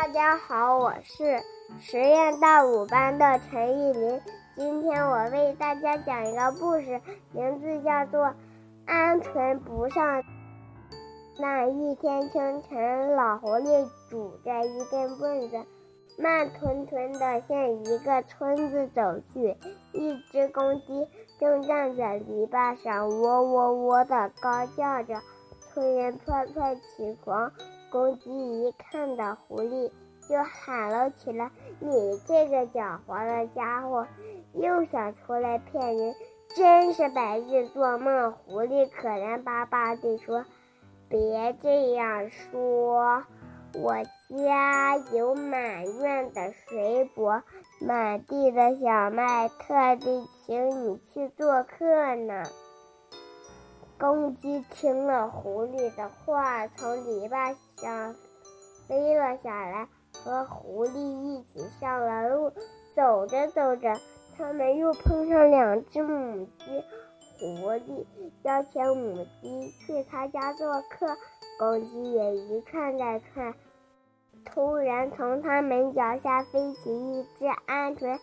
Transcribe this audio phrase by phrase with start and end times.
[0.00, 1.42] 大家好，我是
[1.80, 4.22] 实验大五班的陈艺林。
[4.54, 7.00] 今天我为大家讲一个故事，
[7.32, 8.26] 名字叫做
[8.86, 10.22] 《鹌鹑不上》。
[11.40, 15.56] 那一天清晨，老狐狸拄着一根棍子，
[16.16, 19.02] 慢吞吞地向一个村子走
[19.34, 19.56] 去。
[19.92, 21.08] 一只公鸡
[21.40, 25.20] 正站在篱笆上，喔喔喔地高叫着，
[25.60, 27.50] 村人快快起床。
[27.90, 29.90] 公鸡一看到狐狸，
[30.28, 31.50] 就喊了起来
[31.80, 34.06] ：“你这个狡猾的家伙，
[34.52, 36.14] 又想出来骗人，
[36.54, 40.44] 真是白日做梦！”狐狸可怜巴巴地说
[41.08, 43.24] ：“别这样说，
[43.74, 43.94] 我
[44.28, 47.42] 家有满院的水果，
[47.80, 52.42] 满地的小麦，特地请你去做客呢。”
[53.98, 58.14] 公鸡听了狐狸的话，从篱笆上
[58.86, 62.52] 飞了下来，和狐狸一起上了路。
[62.94, 63.92] 走着走着，
[64.36, 66.84] 他们又碰上两只母鸡。
[67.40, 68.06] 狐狸
[68.42, 71.16] 邀请母鸡去他家做客，
[71.58, 73.52] 公鸡也一看再看。
[74.44, 78.18] 突然，从他们脚下飞起一只鹌鹑，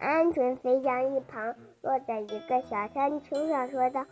[0.00, 4.06] 鹌鹑飞向一旁，落在一个小山丘上，说道。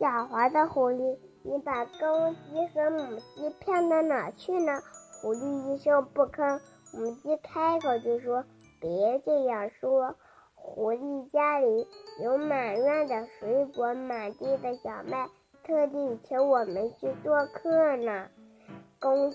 [0.00, 4.80] 狡猾的狐狸，你把公鸡和母鸡骗到哪去呢？
[5.20, 6.58] 狐狸一声不吭，
[6.94, 8.42] 母鸡开口就说
[8.80, 10.16] ：“别这样说，
[10.54, 11.86] 狐狸家里
[12.24, 15.28] 有满院的水果，满地的小麦，
[15.62, 18.28] 特地请我们去做客呢。”
[18.98, 19.30] 公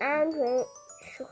[0.00, 0.64] 鹌鹑
[1.00, 1.26] 说：“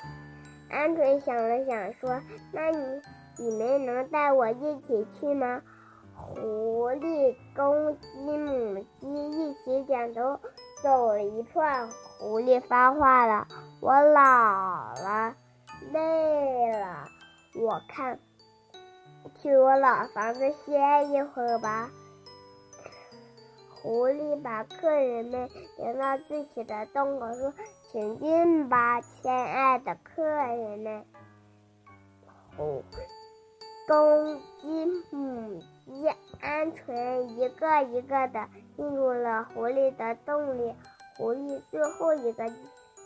[0.69, 2.21] 鹌鹑想了想说，
[2.53, 3.03] 那你
[3.39, 5.63] 你们能带我一起去吗？”
[6.43, 10.41] 狐狸、公鸡、母鸡一起点头，
[10.83, 11.89] 走了一串。
[12.19, 13.47] 狐狸发话了
[13.81, 15.37] ：“我老了，
[15.93, 17.07] 累了，
[17.55, 18.19] 我看
[19.41, 21.89] 去我老房子歇一会儿吧。”
[23.81, 25.49] 狐狸把客人们
[25.79, 27.55] 领到自己的洞口，说
[27.93, 31.05] ：“请进吧，亲爱的客人们。”
[32.57, 32.83] 狐。
[33.87, 36.07] 公鸡、母鸡、
[36.41, 40.75] 鹌鹑一个一个的进入了狐狸的洞里，
[41.17, 42.49] 狐狸最后一个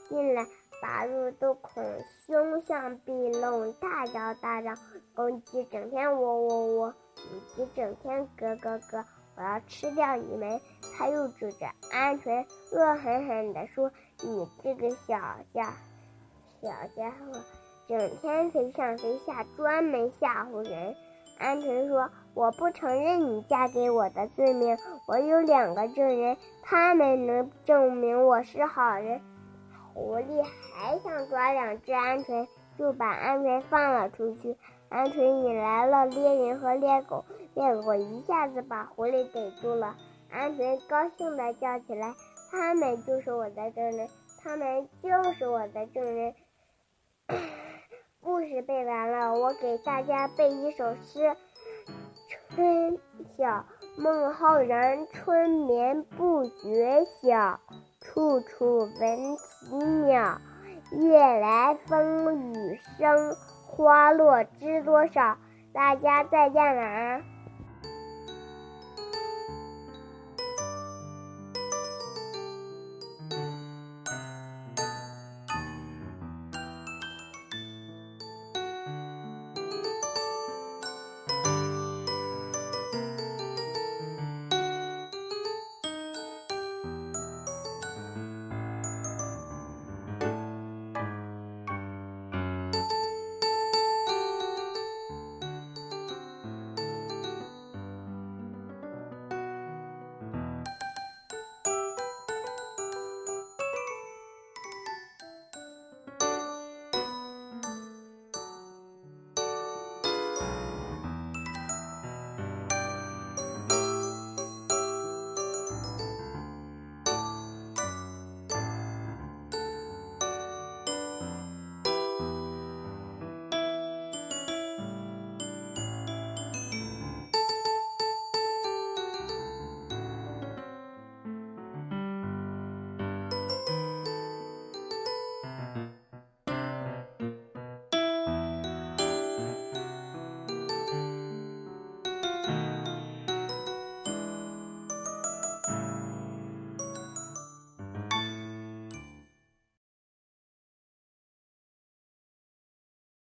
[0.09, 0.47] 进来，
[0.83, 1.83] 拔入洞口，
[2.27, 4.75] 凶相毕露，大叫大叫。
[5.15, 9.05] 公鸡整天喔喔喔，母鸡整天咯咯咯，
[9.37, 10.61] 我要吃掉你们！
[10.99, 13.91] 它又指着鹌鹑，恶狠狠地说
[14.23, 15.19] ：“你这个小
[15.55, 15.73] 家
[16.61, 17.41] 小家伙！”
[17.89, 20.95] 整天飞上飞下，专门吓唬人。
[21.39, 24.77] 鹌鹑说：“我不承认你嫁给我的罪名，
[25.07, 29.21] 我有两个证人，他们能证明我是好人。”
[29.93, 32.47] 狐狸还想抓两只鹌鹑，
[32.79, 34.57] 就把鹌鹑放了出去。
[34.91, 37.25] 鹌鹑引来了猎人和猎狗，
[37.55, 39.95] 猎狗一下子把狐狸逮住了。
[40.33, 42.15] 鹌鹑高兴地叫起来
[42.51, 44.09] ：“他们就是我的证人，
[44.43, 46.35] 他们就是我的证人。”
[48.27, 51.37] 故事背完了，我给大家背一首诗：
[52.51, 52.99] 春
[53.39, 53.65] 晓
[53.97, 57.61] 孟浩然，春眠不觉晓，
[58.01, 60.39] 处处闻啼鸟。
[60.91, 65.39] 夜来风雨声，花落知多少。
[65.73, 67.23] 大家再见了啊！